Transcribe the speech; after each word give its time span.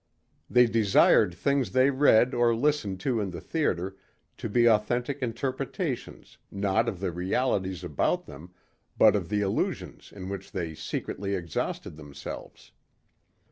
They 0.49 0.65
desired 0.65 1.35
things 1.35 1.69
they 1.73 1.91
read 1.91 2.33
or 2.33 2.55
listened 2.55 2.99
to 3.01 3.19
in 3.19 3.29
the 3.29 3.39
theater 3.39 3.97
to 4.37 4.49
be 4.49 4.65
authentic 4.67 5.21
interpretations 5.21 6.39
not 6.49 6.89
of 6.89 6.99
the 6.99 7.11
realities 7.11 7.83
about 7.83 8.25
them 8.25 8.51
but 8.97 9.15
of 9.15 9.29
the 9.29 9.41
illusions 9.41 10.11
in 10.11 10.27
which 10.27 10.53
they 10.53 10.73
secretly 10.73 11.35
exhausted 11.35 11.97
themselves. 11.97 12.71